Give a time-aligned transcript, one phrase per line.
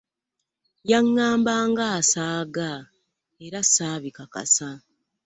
[0.89, 2.71] Yaŋŋamba ng'asaaga
[3.45, 4.69] era ssaabikakasa.